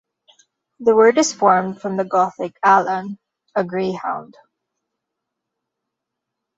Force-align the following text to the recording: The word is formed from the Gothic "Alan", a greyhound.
The 0.79 0.95
word 0.95 1.19
is 1.19 1.31
formed 1.31 1.79
from 1.79 1.95
the 1.95 2.03
Gothic 2.03 2.55
"Alan", 2.65 3.19
a 3.55 3.63
greyhound. 3.63 4.35